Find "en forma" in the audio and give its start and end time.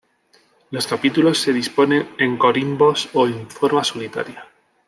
3.27-3.83